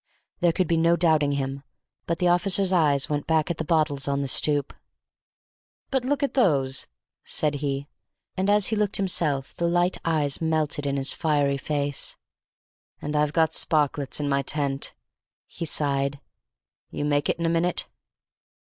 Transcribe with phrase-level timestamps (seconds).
[0.39, 1.61] There could be no doubting him;
[2.07, 4.73] but the officer's eyes went back at the bottles on the stoop.
[5.91, 6.87] "But look at those,"
[7.23, 7.87] said he;
[8.35, 12.17] and as he looked himself the light eye melted in his fiery face.
[12.99, 14.95] "And I've got Sparklets in my tent,"
[15.45, 16.19] he sighed.
[16.89, 17.87] "You make it in a minute!"